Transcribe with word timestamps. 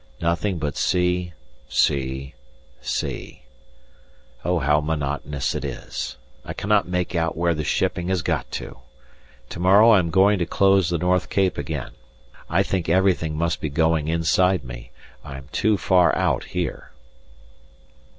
Nothing 0.19 0.57
but 0.57 0.77
sea, 0.77 1.33
sea, 1.69 2.33
sea. 2.81 3.43
Oh, 4.43 4.57
how 4.57 4.81
monotonous 4.81 5.53
it 5.53 5.63
is! 5.63 6.17
I 6.43 6.53
cannot 6.53 6.87
make 6.87 7.13
out 7.13 7.37
where 7.37 7.53
the 7.53 7.63
shipping 7.63 8.07
has 8.07 8.23
got 8.23 8.49
to. 8.53 8.79
Tomorrow 9.47 9.91
I 9.91 9.99
am 9.99 10.09
going 10.09 10.39
to 10.39 10.47
close 10.47 10.89
the 10.89 10.97
North 10.97 11.29
Cape 11.29 11.55
again. 11.59 11.91
I 12.49 12.63
think 12.63 12.89
everything 12.89 13.37
must 13.37 13.61
be 13.61 13.69
going 13.69 14.07
inside 14.07 14.63
me. 14.63 14.89
I 15.23 15.37
am 15.37 15.49
too 15.51 15.77
far 15.77 16.15
out 16.17 16.45
here. 16.45 16.89